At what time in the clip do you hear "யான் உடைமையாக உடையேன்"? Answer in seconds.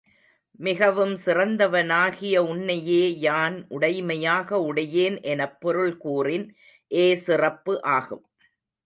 3.19-5.21